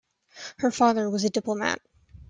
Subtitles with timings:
[0.57, 1.79] Her father was a diplomat.